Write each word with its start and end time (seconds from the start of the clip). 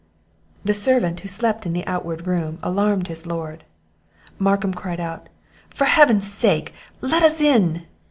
The 0.65 0.73
servant 0.73 1.19
who 1.19 1.27
slept 1.27 1.67
in 1.67 1.73
the 1.73 1.85
outward 1.85 2.25
room 2.25 2.57
alarmed 2.63 3.07
his 3.07 3.27
lord. 3.27 3.63
Markham 4.39 4.73
cried 4.73 4.99
out, 4.99 5.29
"For 5.69 5.85
Heaven's 5.85 6.25
sake, 6.27 6.73
let 7.01 7.21
us 7.21 7.39
in!" 7.39 7.85